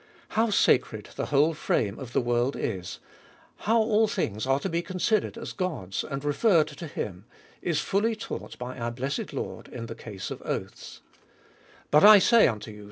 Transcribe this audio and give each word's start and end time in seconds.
How 0.29 0.49
sacred 0.49 1.09
the 1.15 1.27
whole 1.27 1.53
frame 1.53 1.99
of 1.99 2.11
the 2.11 2.21
world 2.21 2.55
is, 2.57 2.97
how 3.57 3.77
all 3.77 4.07
things 4.07 4.47
are 4.47 4.59
to 4.61 4.67
be 4.67 4.81
considered 4.81 5.37
as 5.37 5.53
God's, 5.53 6.03
and 6.03 6.25
referred 6.25 6.69
to 6.69 6.87
him, 6.87 7.25
is 7.61 7.81
fully 7.81 8.15
taught 8.15 8.57
by 8.57 8.79
our 8.79 8.89
blessed 8.89 9.31
Lord 9.31 9.67
in 9.67 9.85
the 9.85 9.93
case 9.93 10.31
of 10.31 10.41
oaths: 10.41 11.01
But 11.91 12.03
I 12.03 12.17
say 12.17 12.47
unto 12.47 12.71
you. 12.71 12.79